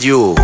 radio. 0.00 0.34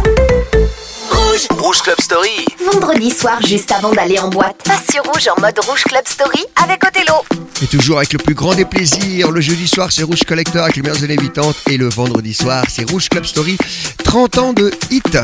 Rouge. 1.11 1.46
Rouge 1.57 1.80
Club 1.80 1.99
Story. 1.99 2.45
Vendredi 2.71 3.11
soir, 3.11 3.41
juste 3.46 3.73
avant 3.73 3.91
d'aller 3.91 4.19
en 4.19 4.29
boîte, 4.29 4.57
passe 4.62 4.89
sur 4.93 5.03
Rouge 5.03 5.29
en 5.35 5.41
mode 5.41 5.59
Rouge 5.67 5.85
Club 5.85 6.07
Story 6.07 6.45
avec 6.62 6.85
Othello. 6.85 7.14
Et 7.62 7.66
toujours 7.66 7.96
avec 7.96 8.12
le 8.12 8.19
plus 8.19 8.34
grand 8.34 8.55
des 8.55 8.66
plaisirs, 8.66 9.30
le 9.30 9.41
jeudi 9.41 9.66
soir 9.66 9.91
c'est 9.93 10.03
Rouge 10.03 10.25
Collector 10.25 10.62
avec 10.64 10.77
les 10.77 10.82
meilleures 10.82 11.11
évitantes 11.11 11.57
et 11.71 11.79
le 11.79 11.89
vendredi 11.89 12.34
soir 12.34 12.64
c'est 12.69 12.91
Rouge 12.91 13.09
Club 13.09 13.25
Story, 13.25 13.57
30 14.05 14.39
ans 14.39 14.53
de 14.53 14.71
hit. 14.91 15.16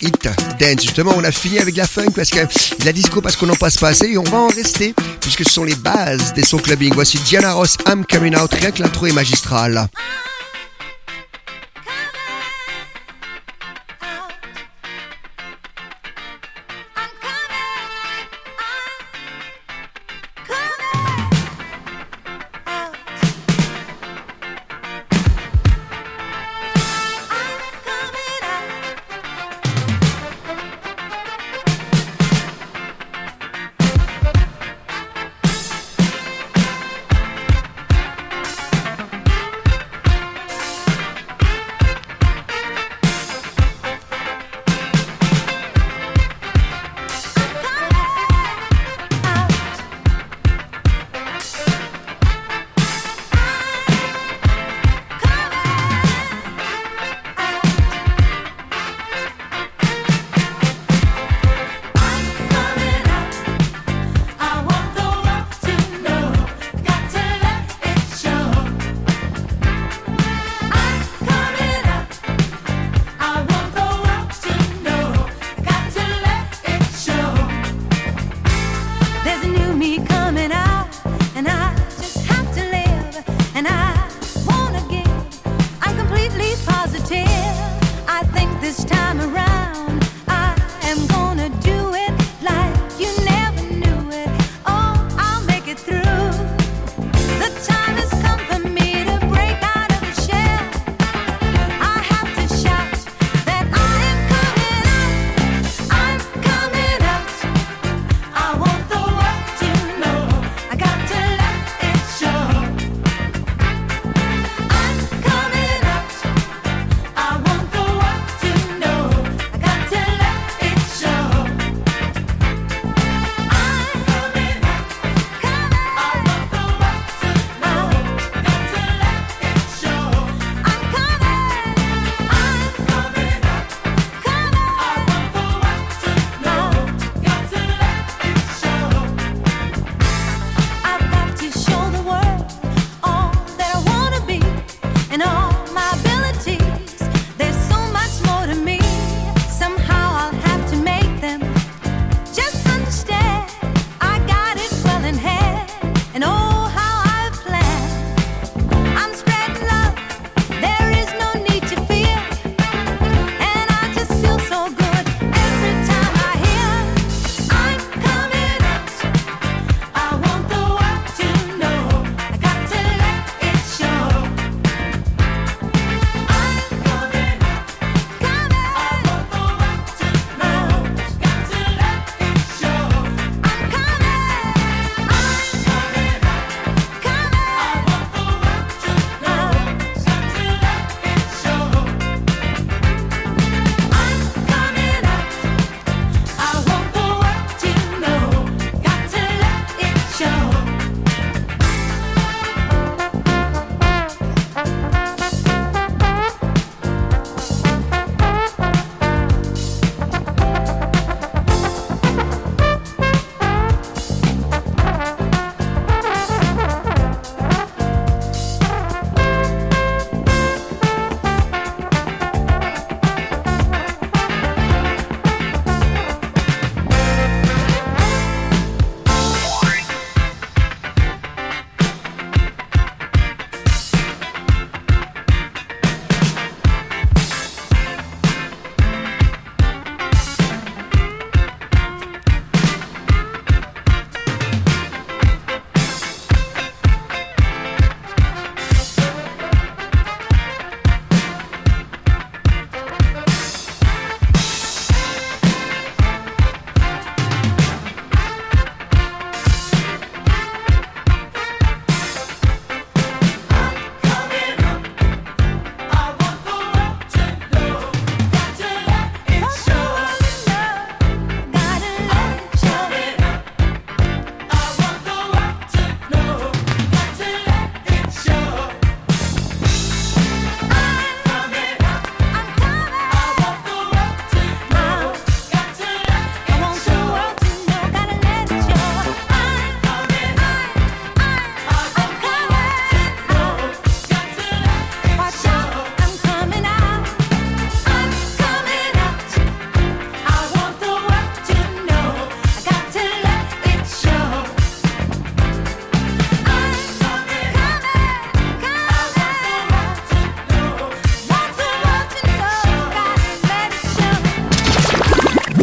Hit 0.00 0.28
dance, 0.58 0.82
justement, 0.82 1.12
on 1.16 1.24
a 1.24 1.32
fini 1.32 1.58
avec 1.58 1.76
la 1.76 1.86
funk 1.86 2.12
parce 2.14 2.30
que 2.30 2.40
la 2.84 2.92
disco 2.92 3.20
parce 3.20 3.36
qu'on 3.36 3.46
n'en 3.46 3.56
passe 3.56 3.76
pas 3.76 3.88
assez 3.88 4.06
et 4.06 4.16
on 4.16 4.22
va 4.22 4.38
en 4.38 4.48
rester 4.48 4.94
puisque 5.20 5.44
ce 5.44 5.52
sont 5.52 5.64
les 5.64 5.74
bases 5.74 6.32
des 6.32 6.44
sons 6.44 6.58
clubbing. 6.58 6.94
Voici 6.94 7.18
Diana 7.18 7.52
Ross, 7.52 7.76
I'm 7.86 8.06
Coming 8.06 8.34
Out, 8.34 8.54
rien 8.54 8.70
que 8.70 8.82
l'intro 8.82 9.06
est 9.06 9.12
magistrale. 9.12 9.88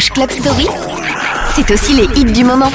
Club 0.00 0.28
Story, 0.28 0.66
c'est 1.54 1.70
aussi 1.70 1.92
les 1.92 2.08
hits 2.18 2.24
du 2.24 2.42
moment. 2.42 2.70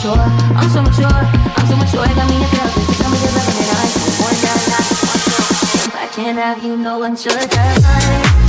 I'm 0.00 0.70
so 0.70 0.80
mature, 0.80 1.06
I'm 1.08 1.66
so 1.66 1.76
mature. 1.76 1.98
I 1.98 2.14
got 2.14 2.30
me 2.30 2.36
a 2.36 2.46
therapist 2.46 3.00
tell 3.00 3.10
me 3.10 3.18
I 3.18 3.42
can 3.50 3.58
I 5.92 6.08
can't 6.12 6.38
have 6.38 6.62
you 6.62 6.76
know 6.76 7.02
I'm 7.02 7.16
sure 7.16 7.32
that 7.32 8.44
I 8.44 8.47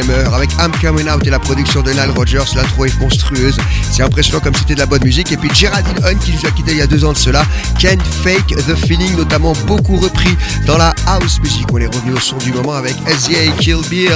avec 0.00 0.50
I'm 0.58 0.72
Coming 0.80 1.06
Out 1.10 1.26
et 1.26 1.30
la 1.30 1.38
production 1.38 1.82
de 1.82 1.90
Nile 1.90 2.12
Rogers. 2.16 2.54
L'intro 2.56 2.86
est 2.86 2.98
monstrueuse. 2.98 3.58
C'est 3.90 4.02
impressionnant 4.02 4.40
comme 4.40 4.54
c'était 4.54 4.74
de 4.74 4.78
la 4.78 4.86
bonne 4.86 5.04
musique. 5.04 5.30
Et 5.32 5.36
puis 5.36 5.50
Geraldine 5.54 6.02
Hunt 6.04 6.14
qui 6.14 6.32
nous 6.32 6.46
a 6.46 6.50
quitté 6.50 6.72
il 6.72 6.78
y 6.78 6.80
a 6.80 6.86
deux 6.86 7.04
ans 7.04 7.12
de 7.12 7.18
cela. 7.18 7.44
Can't 7.78 8.02
Fake 8.22 8.46
the 8.46 8.74
Feeling, 8.74 9.14
notamment 9.16 9.52
beaucoup 9.66 9.96
repris 9.96 10.34
dans 10.66 10.78
la 10.78 10.94
house 11.06 11.40
music. 11.40 11.66
On 11.72 11.78
est 11.78 11.86
revenu 11.86 12.14
au 12.14 12.20
son 12.20 12.38
du 12.38 12.52
moment 12.52 12.72
avec 12.72 12.94
SZA 13.06 13.52
Kill 13.58 13.80
Bill. 13.90 14.12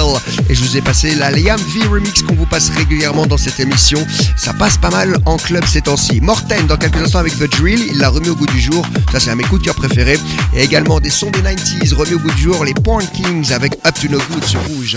Et 0.49 0.55
je 0.55 0.63
vous 0.63 0.79
ai 0.79 0.81
passé 0.81 1.15
la 1.15 1.31
Liam 1.31 1.61
V 1.75 1.87
remix 1.89 2.23
qu'on 2.23 2.35
vous 2.35 2.47
passe 2.47 2.71
régulièrement 2.71 3.27
dans 3.27 3.37
cette 3.37 3.61
émission. 3.61 4.05
Ça 4.37 4.55
passe 4.55 4.79
pas 4.79 4.91
mal 4.91 5.19
en 5.27 5.37
club 5.37 5.65
ces 5.67 5.83
temps-ci. 5.83 6.23
Morten 6.23 6.67
dans 6.67 6.79
quelques 6.79 7.03
instants 7.03 7.19
avec 7.19 7.37
The 7.39 7.51
Drill. 7.51 7.85
Il 7.91 7.99
l'a 7.99 8.09
remis 8.09 8.31
au 8.31 8.35
goût 8.35 8.47
du 8.47 8.61
jour. 8.61 8.87
Ça 9.13 9.21
c'est 9.21 9.29
un 9.29 9.35
de 9.35 9.39
mes 9.39 9.45
coups 9.45 9.61
de 9.61 9.67
cœur 9.67 9.75
préférés. 9.75 10.19
Et 10.55 10.63
également 10.63 11.01
des 11.01 11.11
sons 11.11 11.31
des 11.31 11.41
90s 11.41 11.93
remis 11.93 12.15
au 12.15 12.19
goût 12.19 12.31
du 12.31 12.43
jour. 12.43 12.65
Les 12.65 12.73
Porn 12.73 13.05
Kings 13.13 13.53
avec 13.53 13.75
Up 13.87 13.95
to 14.01 14.09
No 14.09 14.19
Good 14.31 14.45
sur 14.45 14.61
Rouge. 14.69 14.97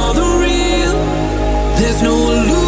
all 0.00 0.14
the 0.14 0.28
real. 0.44 0.94
There's 1.78 2.02
no 2.02 2.14
illusion. 2.32 2.59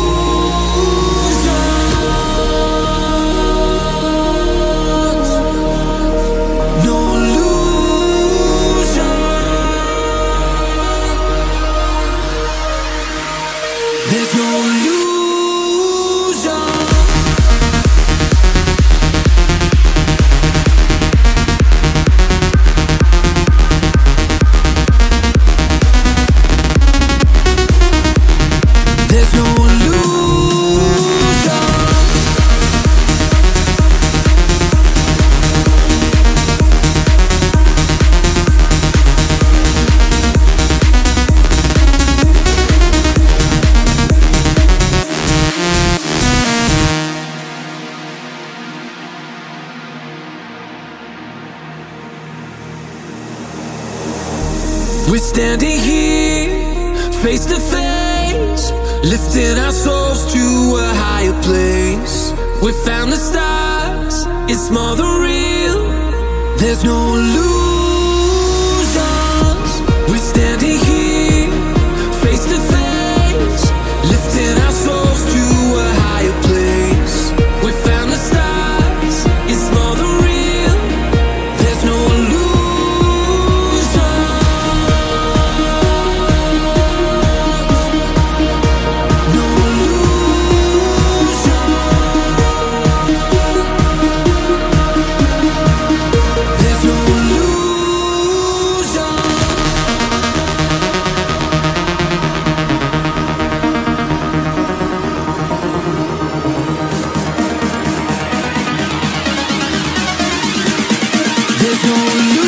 There's 111.63 111.85
no 111.85 112.42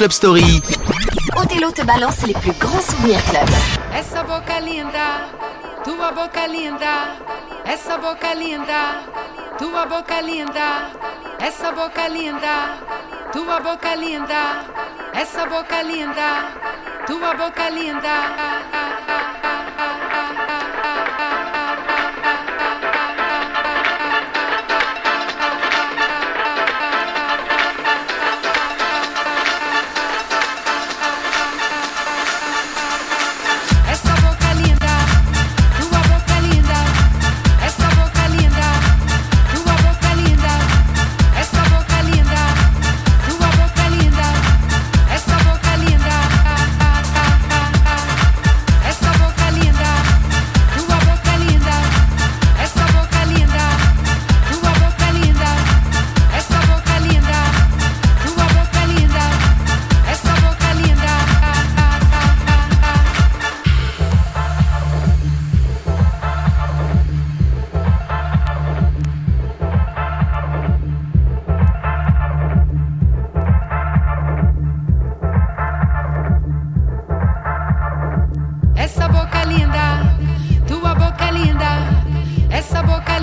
Club 0.00 0.12
Story. 0.12 0.62
Othello 1.36 1.72
te 1.72 1.82
balance 1.82 2.26
les 2.26 2.32
plus 2.32 2.54
grands 2.58 2.80
souvenirs 2.86 3.22
club. 3.24 3.46
Essa 3.92 4.22
boca 4.22 4.58
linda, 4.58 5.28
tua 5.84 6.10
boca 6.12 6.46
linda. 6.46 7.18
Essa 7.66 7.98
boca 7.98 8.32
linda, 8.34 9.02
tua 9.58 9.84
boca 9.84 10.22
linda. 10.22 10.90
Essa 11.38 11.72
boca 11.72 12.08
linda, 12.08 12.78
tua 13.30 13.60
boca 13.60 13.94
linda. 13.94 14.64
Essa 15.12 15.44
boca 15.44 15.82
linda, 15.82 16.48
tua 17.06 17.34
boca 17.34 17.68
linda. 17.68 18.59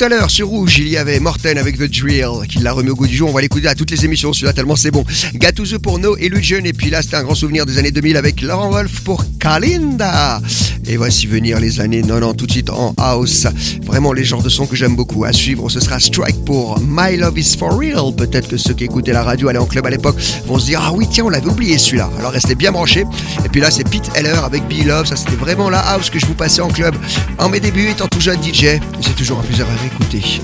À 0.00 0.08
l'heure 0.08 0.30
sur 0.30 0.48
Rouge, 0.48 0.78
il 0.78 0.88
y 0.88 0.96
avait 0.96 1.18
Morten 1.18 1.58
avec 1.58 1.76
The 1.76 1.90
Drill 1.90 2.46
qui 2.48 2.58
l'a 2.58 2.72
remis 2.72 2.90
au 2.90 2.94
goût 2.94 3.06
du 3.06 3.16
jour. 3.16 3.30
On 3.30 3.32
va 3.32 3.40
l'écouter 3.40 3.68
à 3.68 3.74
toutes 3.74 3.90
les 3.90 4.04
émissions, 4.04 4.32
celui-là 4.32 4.52
tellement 4.52 4.76
c'est 4.76 4.90
bon. 4.90 5.04
Gattuso 5.34 5.78
pour 5.78 5.98
No 5.98 6.16
Illusion 6.16 6.60
et 6.64 6.72
puis 6.72 6.90
là 6.90 7.02
c'était 7.02 7.16
un 7.16 7.24
grand 7.24 7.34
souvenir 7.34 7.66
des 7.66 7.78
années 7.78 7.90
2000 7.90 8.16
avec 8.16 8.40
Laurent 8.42 8.70
Wolf 8.70 9.00
pour 9.00 9.24
Kalinda. 9.40 10.40
Et 10.90 10.96
voici 10.96 11.26
venir 11.26 11.60
les 11.60 11.80
années 11.80 12.00
90 12.00 12.36
tout 12.36 12.46
de 12.46 12.50
suite 12.50 12.70
en 12.70 12.94
house. 12.96 13.46
Vraiment 13.84 14.14
les 14.14 14.24
genres 14.24 14.42
de 14.42 14.48
sons 14.48 14.66
que 14.66 14.74
j'aime 14.74 14.96
beaucoup. 14.96 15.24
À 15.24 15.34
suivre, 15.34 15.68
ce 15.68 15.80
sera 15.80 16.00
Strike 16.00 16.46
pour 16.46 16.80
My 16.80 17.14
Love 17.18 17.38
Is 17.38 17.56
For 17.58 17.78
Real. 17.78 18.14
Peut-être 18.16 18.48
que 18.48 18.56
ceux 18.56 18.72
qui 18.72 18.84
écoutaient 18.84 19.12
la 19.12 19.22
radio, 19.22 19.48
allaient 19.48 19.58
en 19.58 19.66
club 19.66 19.84
à 19.84 19.90
l'époque, 19.90 20.16
vont 20.46 20.58
se 20.58 20.64
dire 20.64 20.80
Ah 20.82 20.92
oui, 20.94 21.06
tiens, 21.10 21.26
on 21.26 21.28
l'avait 21.28 21.50
oublié 21.50 21.76
celui-là. 21.76 22.10
Alors 22.18 22.32
restez 22.32 22.54
bien 22.54 22.72
branchés. 22.72 23.04
Et 23.44 23.48
puis 23.50 23.60
là, 23.60 23.70
c'est 23.70 23.84
Pete 23.84 24.10
Heller 24.14 24.42
avec 24.42 24.62
Be 24.66 24.86
Love. 24.86 25.06
Ça, 25.06 25.16
c'était 25.16 25.36
vraiment 25.36 25.68
la 25.68 25.80
house 25.80 26.08
que 26.08 26.18
je 26.18 26.24
vous 26.24 26.34
passais 26.34 26.62
en 26.62 26.68
club 26.68 26.94
en 27.36 27.50
mes 27.50 27.60
débuts 27.60 27.90
étant 27.90 28.08
tout 28.08 28.20
jeune 28.20 28.42
DJ. 28.42 28.80
C'est 29.02 29.14
toujours 29.14 29.40
un 29.40 29.42
plaisir 29.42 29.66
à 29.68 29.80
réécouter. 29.82 30.40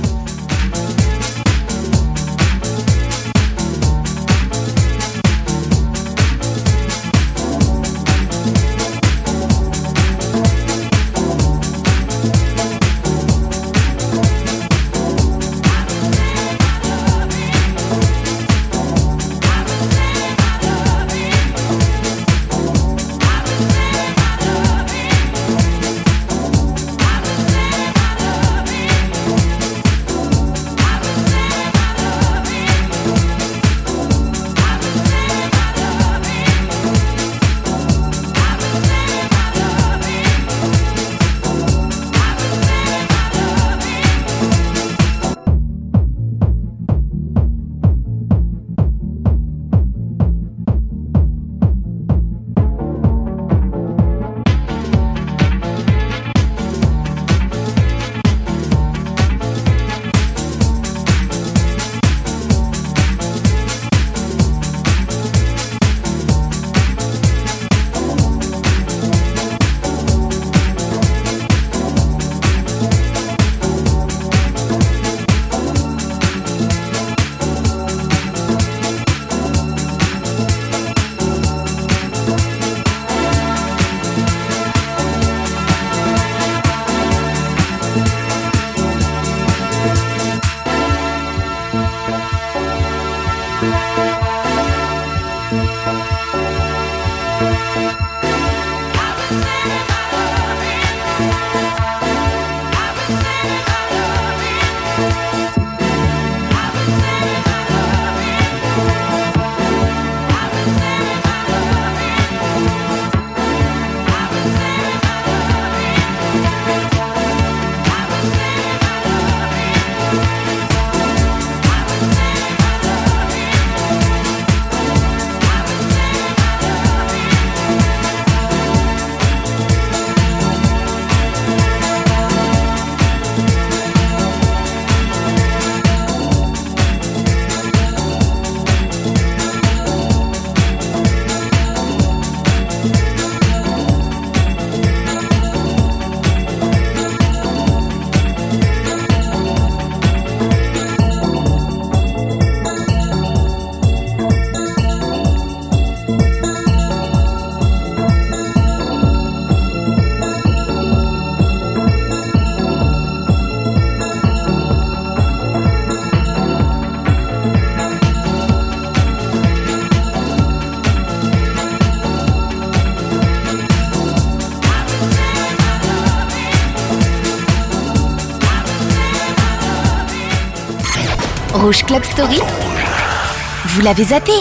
Vous 183.67 183.81
l'avez 183.81 184.05
zappé. 184.05 184.33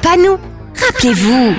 Pas 0.00 0.16
nous. 0.16 0.38
Rappelez-vous 0.86 1.54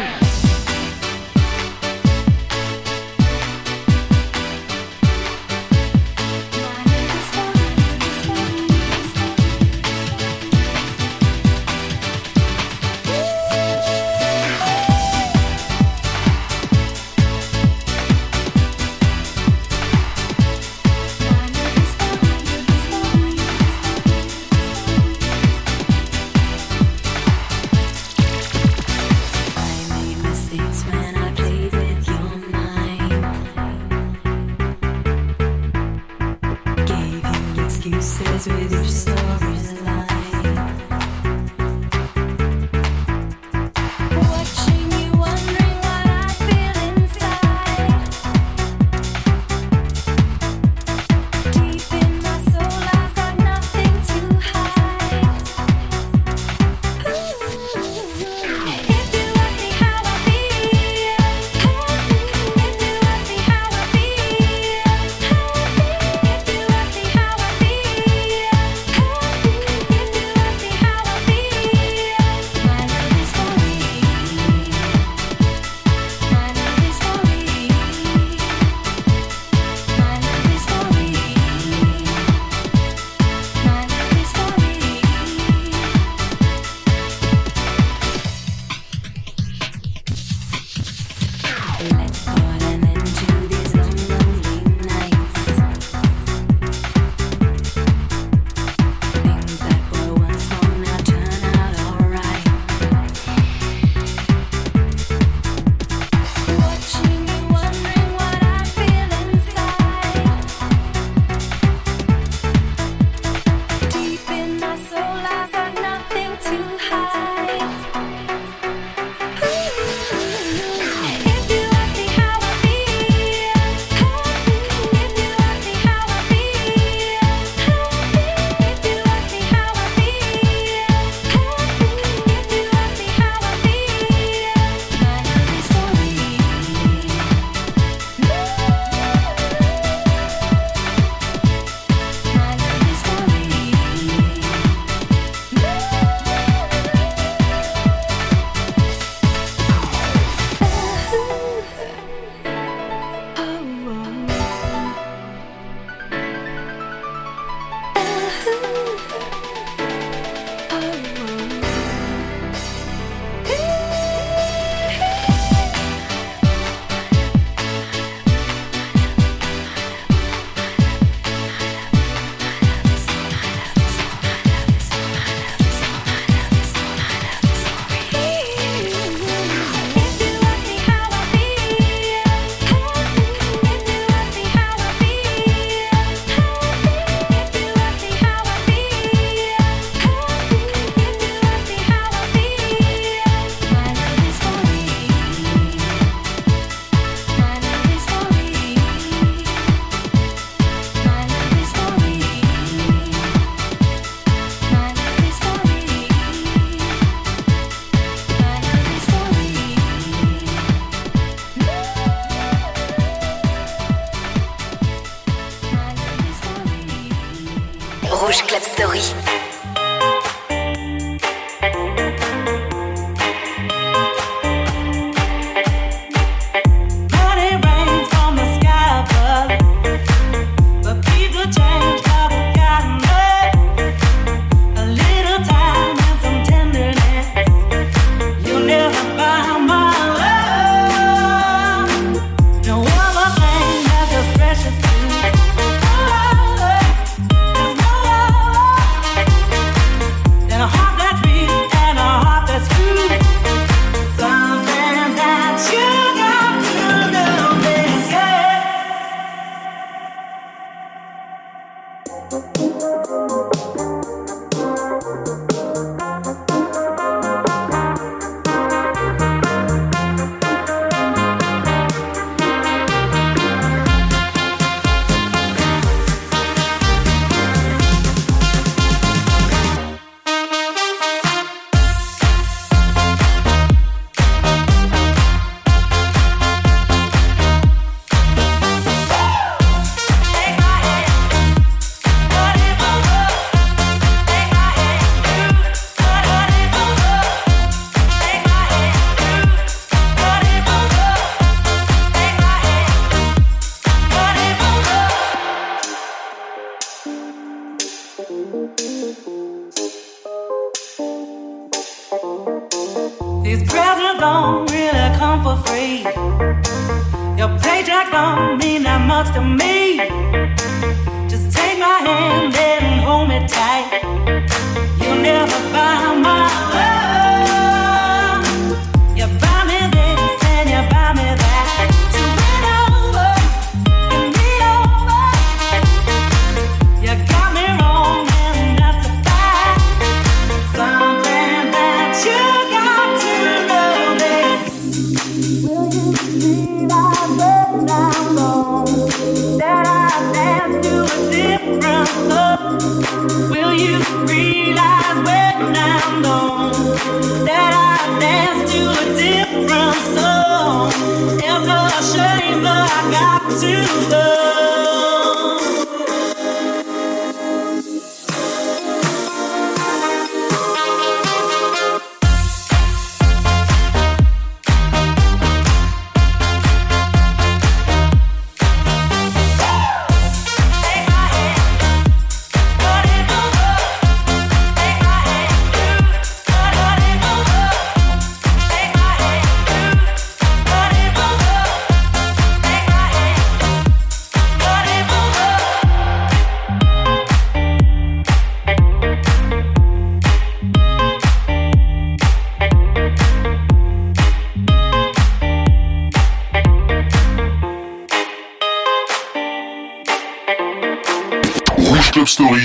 Club 412.16 412.30
Story. 412.30 412.62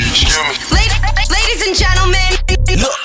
Ladies 1.29 1.67
and 1.67 1.75
gentlemen. 1.75 2.21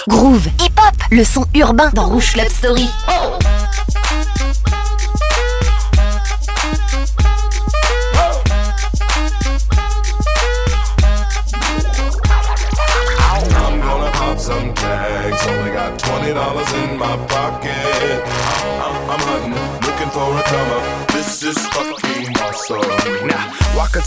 Groove, 0.08 0.46
hip-hop, 0.60 0.94
le 1.10 1.24
son 1.24 1.44
urbain 1.56 1.90
dans 1.96 2.06
Rouge 2.06 2.34
Club 2.34 2.50
Story. 2.50 2.88
I'm 3.08 3.45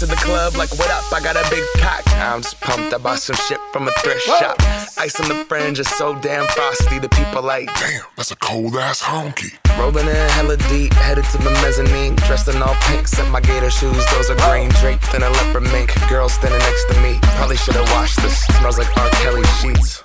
into 0.01 0.15
the 0.15 0.21
club 0.23 0.55
like, 0.55 0.71
what 0.79 0.89
up? 0.91 1.13
I 1.13 1.21
got 1.21 1.35
a 1.35 1.45
big 1.51 1.65
cock. 1.79 2.07
I'm 2.19 2.43
just 2.43 2.61
pumped. 2.61 2.95
I 2.95 2.99
bought 2.99 3.19
some 3.19 3.35
shit 3.35 3.59
from 3.73 3.89
a 3.89 3.91
thrift 4.03 4.23
shop. 4.23 4.57
Ice 4.99 5.19
on 5.19 5.29
the 5.29 5.45
fringe 5.47 5.81
is 5.81 5.89
so 5.89 6.15
damn 6.21 6.47
frosty. 6.47 7.01
The 7.01 7.09
people 7.09 7.43
like, 7.43 7.67
Damn, 7.75 8.03
that's 8.17 8.31
a 8.31 8.37
cold 8.37 8.77
ass 8.77 9.03
honky. 9.03 9.59
rolling 9.79 10.07
in 10.07 10.29
hella 10.31 10.57
deep, 10.69 10.93
headed 10.93 11.25
to 11.33 11.39
the 11.39 11.51
mezzanine. 11.63 12.15
Dressed 12.17 12.49
in 12.49 12.63
all 12.63 12.77
pink, 12.83 13.09
set 13.09 13.29
my 13.31 13.41
gator 13.41 13.71
shoes. 13.71 14.05
Those 14.13 14.31
are 14.31 14.37
green, 14.49 14.71
draped 14.81 15.13
in 15.15 15.23
a 15.23 15.31
leopard 15.31 15.65
mink. 15.65 15.91
Girl 16.09 16.29
standing 16.29 16.61
next 16.61 16.85
to 16.93 17.01
me. 17.03 17.19
Probably 17.37 17.57
should've 17.57 17.91
washed 17.91 18.23
this. 18.23 18.45
Smells 18.59 18.79
like 18.79 18.97
R. 18.97 19.11
Kelly 19.11 19.45
sheets. 19.61 20.05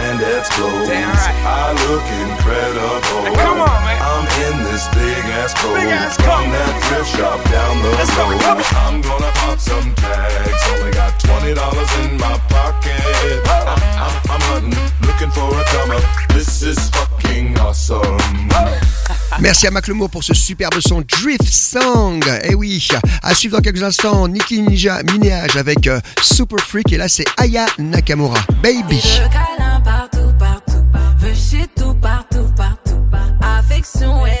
clothes. 0.19 0.87
Damn 0.87 1.09
right. 1.09 1.35
I 1.45 1.71
look 1.87 2.03
incredible. 2.03 3.23
Hey, 3.23 3.35
come 3.35 3.61
on, 3.61 3.83
man. 3.85 4.01
I'm 4.01 4.27
in 4.43 4.63
this 4.65 4.87
big 4.89 5.23
ass 5.39 5.53
coat 5.53 5.75
Big 5.75 5.87
ass 5.87 6.15
from 6.15 6.25
coat. 6.25 6.51
that 6.51 6.73
thrift 6.87 7.09
shop 7.15 7.39
down 7.51 7.81
the 7.81 7.89
Let's 7.95 8.15
go, 8.15 8.29
road. 8.29 8.41
come 8.41 8.57
on. 8.57 8.95
I'm 8.95 9.01
gonna 9.01 9.31
pop 9.35 9.59
some 9.59 9.93
tags. 9.95 10.63
Only 10.75 10.91
got 10.91 11.19
twenty 11.19 11.53
dollars 11.53 11.89
in 12.03 12.17
my 12.17 12.37
pocket. 12.49 12.99
I'm, 13.47 13.79
I'm, 14.03 14.13
I'm 14.31 14.41
hunting, 14.51 14.79
looking 15.07 15.31
for 15.31 15.47
a 15.55 15.63
come 15.71 15.91
up. 15.91 16.03
This 16.29 16.61
is 16.63 16.89
fucking 16.89 17.57
awesome. 17.59 18.17
Merci 19.39 19.65
à 19.65 19.71
Maclemo 19.71 20.07
pour 20.07 20.23
ce 20.23 20.33
superbe 20.33 20.79
son 20.81 21.01
Drift 21.01 21.45
Song. 21.47 22.21
Eh 22.43 22.53
oui, 22.53 22.85
à 23.23 23.33
suivre 23.33 23.55
dans 23.57 23.61
quelques 23.63 23.81
instants, 23.81 24.27
Nicki 24.27 24.61
Ninja 24.61 25.01
Minaj 25.03 25.55
avec 25.55 25.87
euh, 25.87 25.99
Super 26.21 26.59
Freak 26.59 26.91
et 26.91 26.97
là 26.97 27.07
c'est 27.07 27.25
Aya 27.37 27.65
Nakamura. 27.79 28.39
Baby 28.61 29.01
partout, 29.91 30.31
partout. 30.39 30.85
Veux 31.17 31.33
chez 31.33 31.67
tout, 31.75 31.93
partout, 31.95 32.47
partout. 32.55 33.01
Affection 33.41 34.25
et 34.25 34.40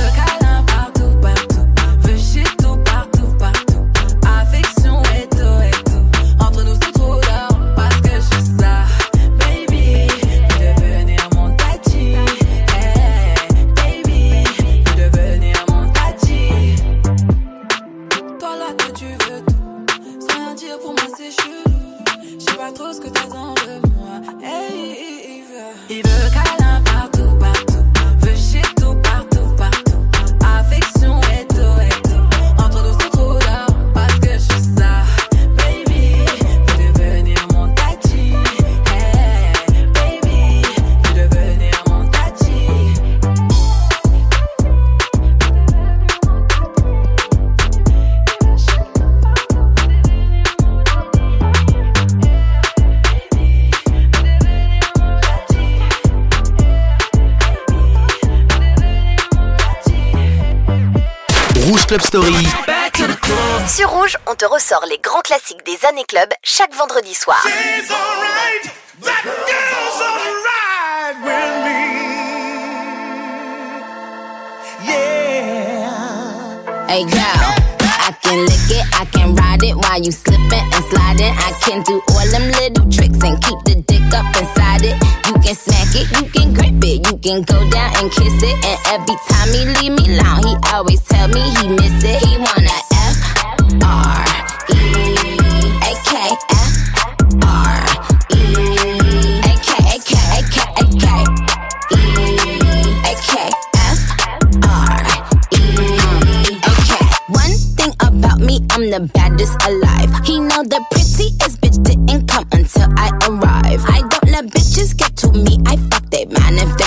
club 66.07 66.29
chaque 66.43 66.60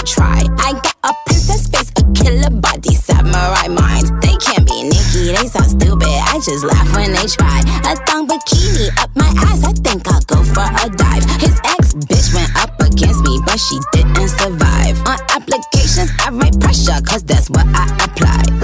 try. 0.05 0.44
I 0.59 0.72
got 0.72 0.96
a 1.05 1.12
princess 1.26 1.68
face, 1.68 1.90
a 1.96 2.05
killer 2.12 2.50
body, 2.50 2.94
samurai 2.94 3.68
mind. 3.68 4.12
They 4.22 4.36
can't 4.36 4.66
be 4.68 4.84
Nicki, 4.84 5.32
they 5.32 5.48
so 5.48 5.61
stupid. 5.64 6.09
I 6.09 6.40
just 6.44 6.64
laugh 6.64 6.88
when 6.94 7.12
they 7.12 7.26
try. 7.26 7.61
A 7.88 7.96
thong 8.07 8.28
bikini 8.28 8.88
up 9.00 9.11
my 9.16 9.28
ass, 9.48 9.64
I 9.64 9.72
think 9.72 10.07
I'll 10.09 10.20
go 10.22 10.42
for 10.44 10.64
a 10.64 10.88
dive. 10.90 11.24
His 11.40 11.59
ex 11.64 11.94
bitch 11.94 12.34
went 12.34 12.55
up 12.57 12.78
against 12.80 13.24
me, 13.24 13.40
but 13.46 13.59
she 13.59 13.78
didn't 13.92 14.28
survive. 14.28 15.00
On 15.09 15.18
applications, 15.30 16.11
I 16.20 16.30
write 16.30 16.61
pressure, 16.61 17.00
cause 17.05 17.24
that's 17.24 17.48
what 17.50 17.66
I 17.74 17.84
apply. 18.05 18.64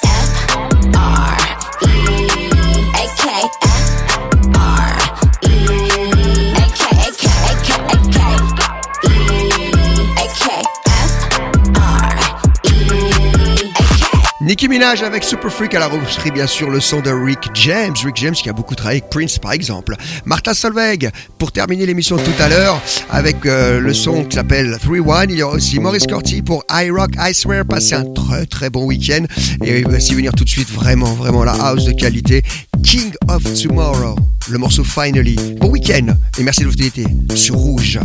Avec 14.81 15.23
Super 15.23 15.51
Freak 15.51 15.75
à 15.75 15.79
la 15.79 15.87
repris 15.87 16.31
bien 16.31 16.47
sûr 16.47 16.67
le 16.67 16.79
son 16.79 17.01
de 17.01 17.11
Rick 17.11 17.37
James. 17.53 17.93
Rick 18.03 18.15
James 18.17 18.33
qui 18.33 18.49
a 18.49 18.53
beaucoup 18.53 18.73
travaillé 18.73 18.99
avec 18.99 19.11
Prince 19.11 19.37
par 19.37 19.51
exemple. 19.51 19.95
Martha 20.25 20.55
Solveig 20.55 21.11
pour 21.37 21.51
terminer 21.51 21.85
l'émission 21.85 22.17
tout 22.17 22.33
à 22.39 22.49
l'heure 22.49 22.81
avec 23.11 23.45
euh, 23.45 23.79
le 23.79 23.93
son 23.93 24.23
qui 24.23 24.37
s'appelle 24.37 24.75
3-1. 24.83 25.27
Il 25.29 25.35
y 25.35 25.43
aura 25.43 25.53
aussi 25.53 25.79
Maurice 25.79 26.07
Corti 26.07 26.41
pour 26.41 26.63
I 26.71 26.89
Rock 26.89 27.11
I 27.19 27.31
Swear. 27.31 27.63
Passez 27.63 27.93
un 27.93 28.05
très 28.05 28.47
très 28.47 28.71
bon 28.71 28.85
week-end. 28.85 29.25
Et 29.63 29.83
s'y 29.99 30.15
venir 30.15 30.33
tout 30.33 30.45
de 30.45 30.49
suite 30.49 30.71
vraiment 30.71 31.13
vraiment 31.13 31.43
la 31.43 31.53
house 31.53 31.85
de 31.85 31.91
qualité. 31.91 32.41
King 32.83 33.11
of 33.27 33.43
Tomorrow. 33.61 34.15
Le 34.49 34.57
morceau 34.57 34.83
Finally. 34.83 35.35
Bon 35.59 35.69
week-end 35.69 36.07
et 36.39 36.43
merci 36.43 36.61
de 36.61 36.65
votre 36.65 36.81
fidélité 36.81 37.05
sur 37.35 37.53
Rouge. 37.53 37.99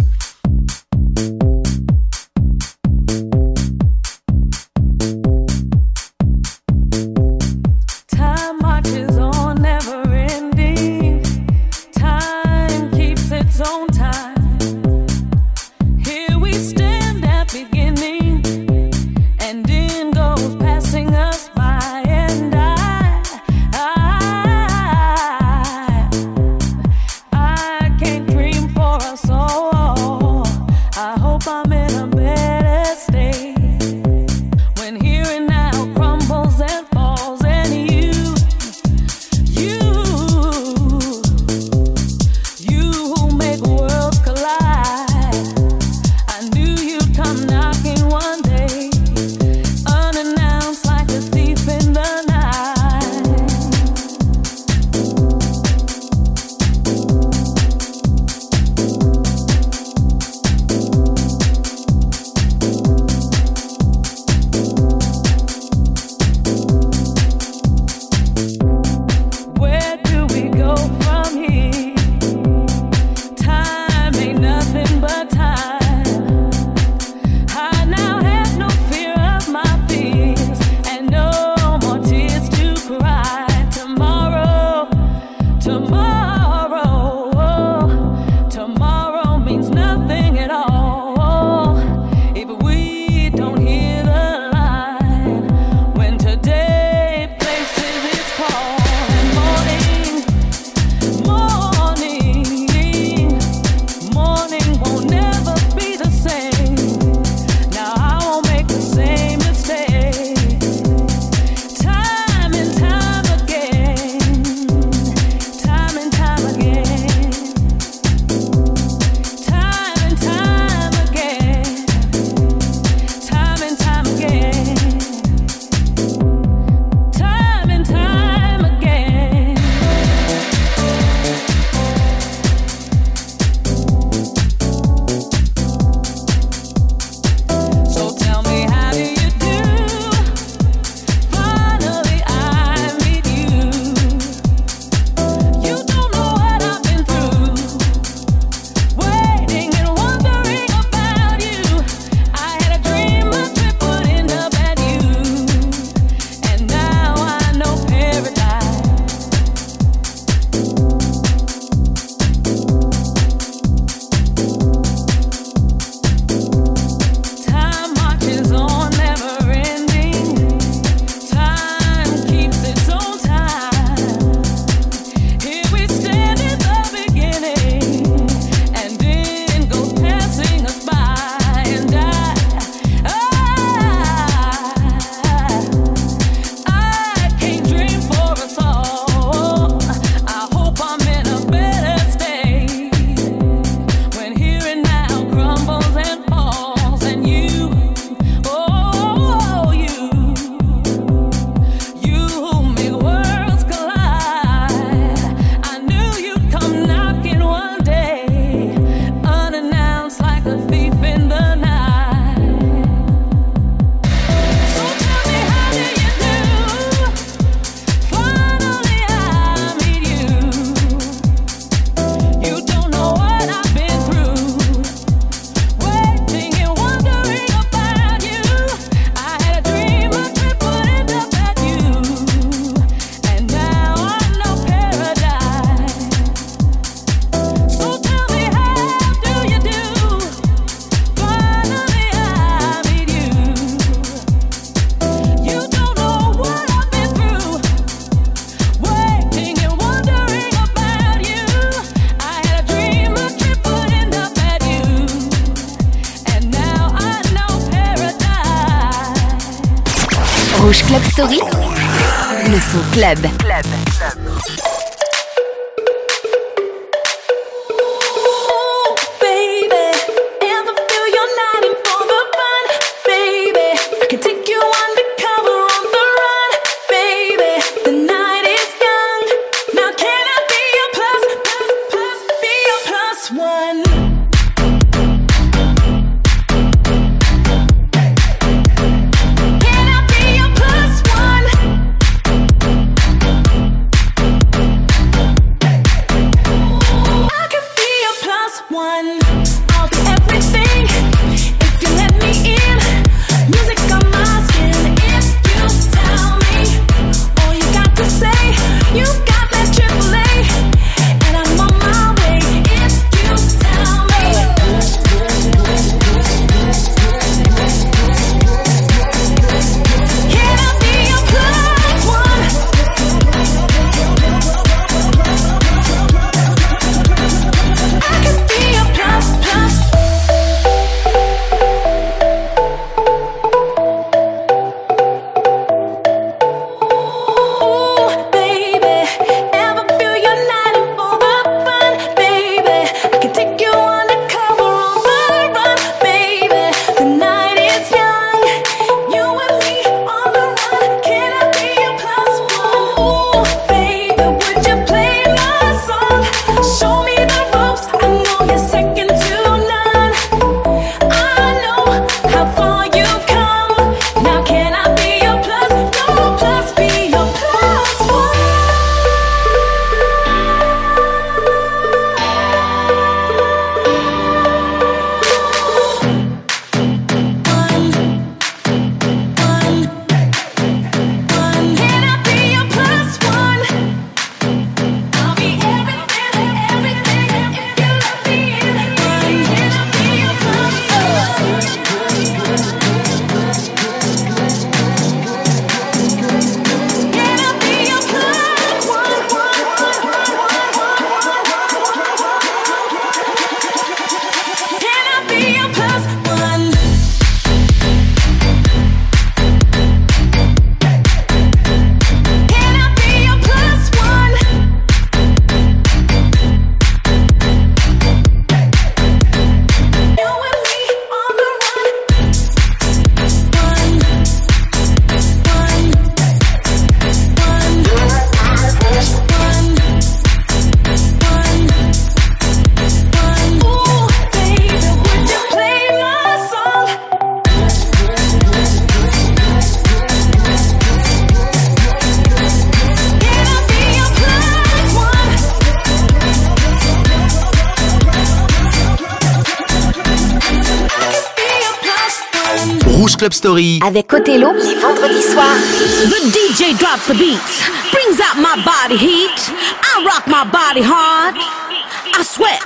Club 453.26 453.32
Story. 453.32 453.80
Avec 453.84 454.12
Othello, 454.12 454.52
les 454.52 454.76
vendredis 454.76 455.22
soirs. 455.32 455.58
The 456.04 456.30
DJ 456.30 456.78
drops 456.78 457.08
the 457.08 457.14
beats, 457.14 457.60
brings 457.90 458.20
out 458.20 458.36
my 458.36 458.54
body 458.62 458.96
heat. 458.96 459.50
I 459.82 460.04
rock 460.04 460.28
my 460.28 460.44
body 460.44 460.80
hard. 460.80 461.34
I 461.34 462.22
sweat. 462.22 462.62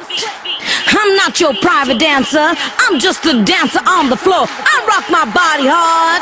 I'm 0.89 1.17
not 1.17 1.41
your 1.41 1.55
private 1.63 1.99
dancer. 1.99 2.53
I'm 2.79 2.99
just 2.99 3.25
a 3.25 3.43
dancer 3.43 3.81
on 3.87 4.11
the 4.11 4.19
floor. 4.19 4.45
I 4.47 4.85
rock 4.87 5.09
my 5.09 5.25
body 5.33 5.67
hard. 5.67 6.21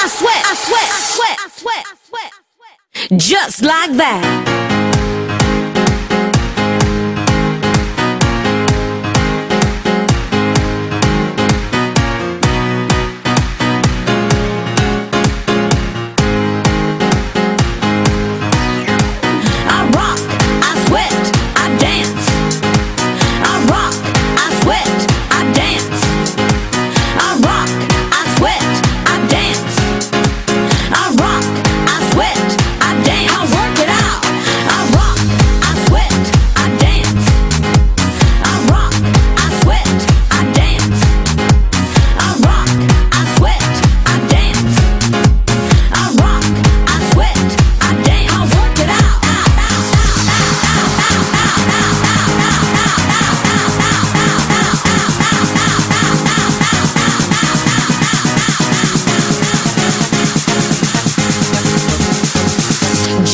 I 0.00 0.08
sweat, 0.08 0.42
I 0.42 0.54
sweat, 0.54 0.88
I 0.88 1.00
sweat, 1.12 1.36
I 1.38 1.48
sweat, 1.60 1.84
I 1.84 3.08
sweat. 3.10 3.20
Just 3.20 3.62
like 3.62 3.92
that. 3.98 4.49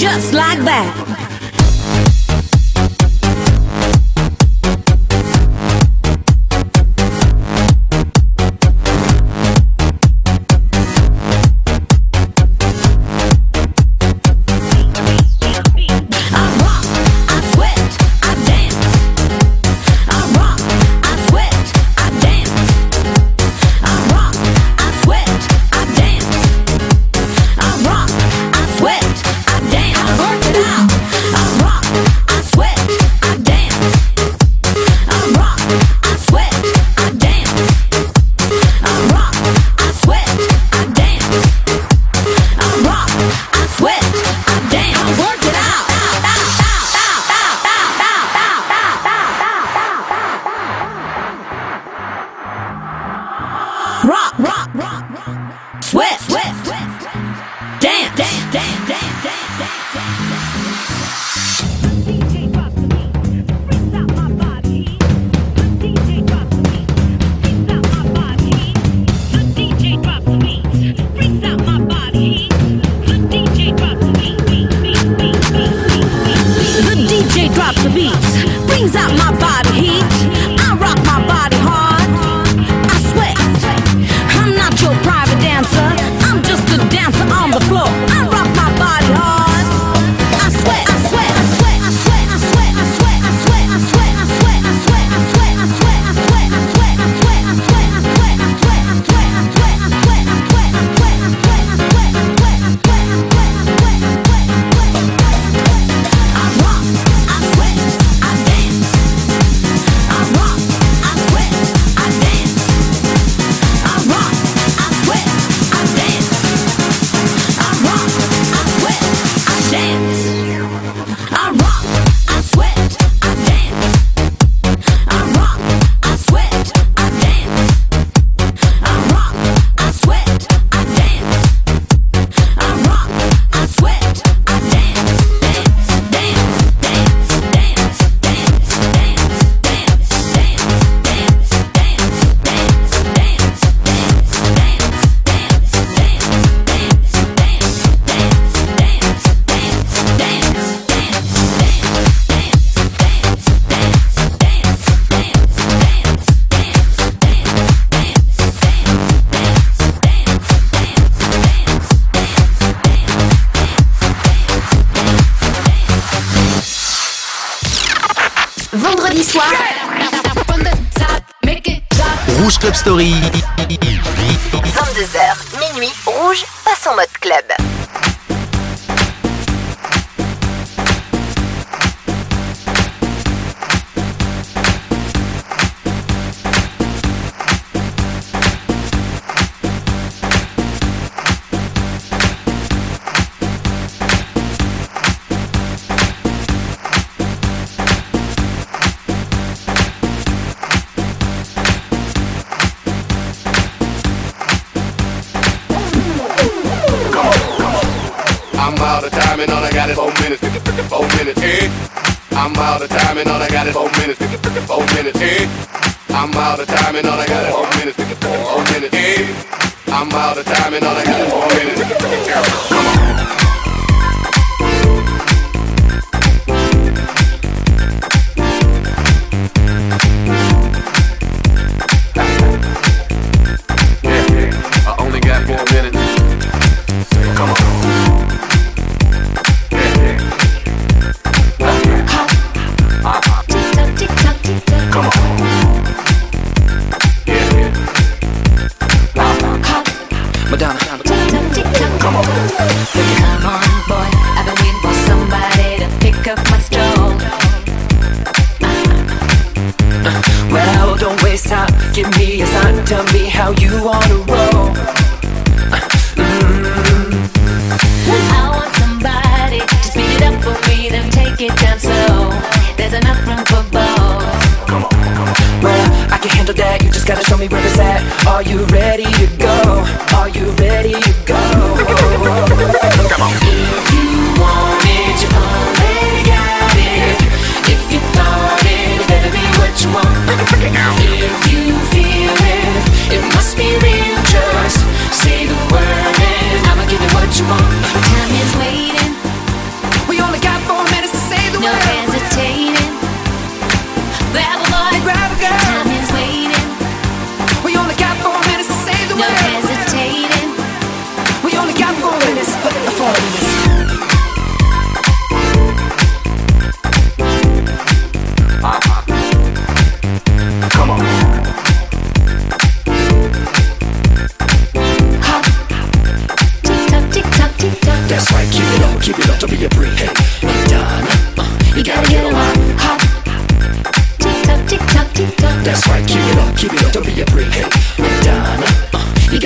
just 0.00 0.34
like 0.34 0.58
that. 0.64 1.15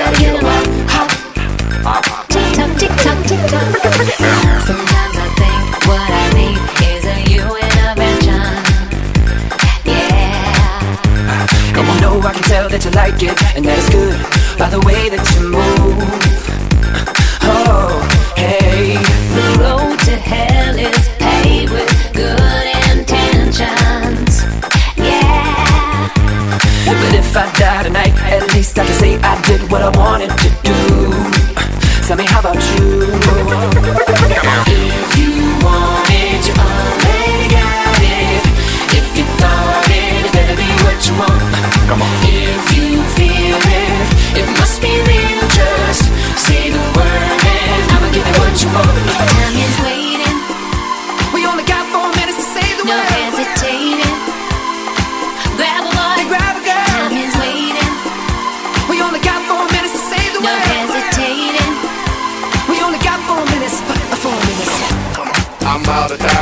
gotta 0.01 0.19
get 0.19 0.33
a 0.33 0.47
lot 0.47 0.67
hot. 0.89 1.11
Tick 2.31 2.49
tock, 2.57 2.73
tick 2.79 2.89
tock, 3.05 3.19
tick 3.29 3.43
tock. 3.51 3.69
Sometimes 4.65 5.17
I 5.21 5.29
think 5.37 5.61
what 5.89 6.09
I 6.09 6.25
need 6.39 6.61
is 6.89 7.05
a 7.05 7.17
you 7.29 7.45
in 7.61 7.73
a 7.85 7.93
mansion. 8.01 8.41
Yeah. 9.85 10.57
Come 11.75 11.91
on. 11.91 11.95
You 11.97 12.01
know 12.01 12.21
I 12.27 12.33
can 12.33 12.43
tell 12.45 12.69
that 12.71 12.83
you 12.83 12.91
like 12.93 13.23
it 13.23 13.37
and 13.57 13.65
that 13.67 13.77
it's 13.77 13.91
good 13.91 14.17
by 14.59 14.71
the 14.71 14.81
way 14.87 15.11
that 15.11 15.21
you 15.35 15.51
move. 15.51 16.30
What 29.71 29.83
I 29.83 29.91
wanted 29.97 30.31
to 30.31 30.49
do. 30.65 30.75
Tell 32.07 32.17
me, 32.17 32.25
how 32.25 32.41
about 32.41 32.57
you? 32.75 32.90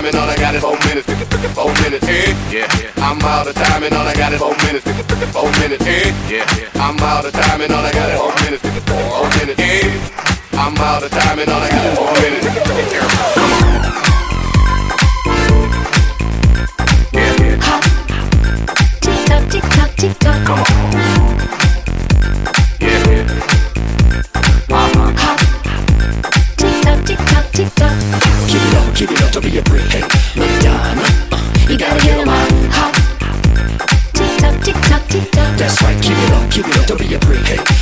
And 0.09 0.16
all 0.16 0.28
I 0.28 0.36
got 0.36 0.54
is 0.54 0.62
four 0.62 0.78
minutes. 0.88 1.06
Four 1.54 1.72
minutes. 1.84 2.06
Eh? 2.09 2.32
Yeah, 2.50 2.66
yeah. 2.80 3.04
I'm 3.04 3.20
out 3.20 3.46
of 3.46 3.54
time 3.54 3.82
and 3.82 3.94
all 3.94 4.06
I 4.06 4.14
got 4.14 4.32
is 4.32 4.40
four 4.40 4.56
minutes. 4.64 4.84
Four 5.32 5.50
minutes. 5.61 5.84
Eh? 5.84 6.12
Yeah, 6.28 6.44
yeah. 6.56 6.82
I'm 6.82 6.98
out 7.00 7.26
of 7.26 7.32
time 7.32 7.61
and 7.61 7.72
all 7.72 7.84
I 7.84 7.92
got 7.92 8.09
is 8.11 8.18
four 8.18 8.32
minutes. 8.42 8.62
Four 8.88 9.28
minutes. 9.38 9.61
Eh? 9.61 10.56
I'm 10.56 10.76
out 10.78 11.02
of 11.02 11.11
time 11.11 11.38
and 11.38 11.50
all 11.50 11.61
I 11.61 11.68
got 11.68 11.86
is 11.86 11.98
four 11.98 12.12
minutes. 12.22 13.47
Up, 29.39 29.45
keep 29.45 29.55
it 29.55 29.59
up, 29.59 29.59
don't 29.59 29.59
be 29.59 29.59
a 29.59 29.62
brick. 29.62 29.82
Hey, 29.82 30.01
Madonna, 30.36 31.03
uh, 31.32 31.70
You 31.70 31.78
gotta 31.78 32.01
get 32.01 32.18
'em 32.18 32.28
on. 32.28 32.70
Hot. 32.70 32.95
Tick 34.14 34.39
tock, 34.39 34.64
tick 34.64 34.74
tock, 34.89 35.09
tick 35.09 35.30
tock. 35.30 35.57
that's 35.57 35.82
right. 35.82 36.03
Keep 36.03 36.18
it 36.18 36.32
up, 36.32 36.51
keep 36.51 36.66
it 36.66 36.76
up, 36.76 36.86
don't 36.86 36.99
be 36.99 37.14
a 37.14 37.18
brick. 37.18 37.78